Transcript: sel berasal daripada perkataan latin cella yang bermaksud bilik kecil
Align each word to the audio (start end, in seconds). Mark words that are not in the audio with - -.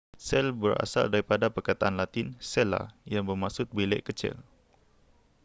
sel 0.27 0.47
berasal 0.61 1.05
daripada 1.13 1.47
perkataan 1.55 1.93
latin 1.99 2.27
cella 2.51 2.83
yang 3.13 3.21
bermaksud 3.29 3.67
bilik 3.77 4.01
kecil 4.09 4.33